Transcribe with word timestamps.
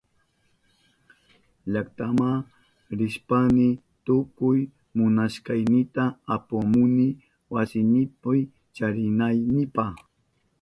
Llaktama 1.71 2.29
rishpayni 2.97 3.67
tukuy 4.05 4.59
munashkaynita 4.95 6.03
apamuni 6.35 7.07
wasinipi 7.53 8.39
charinaynipa. 8.75 9.83